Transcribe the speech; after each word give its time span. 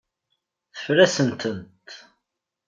Teffer-asent-tent. 0.73 1.87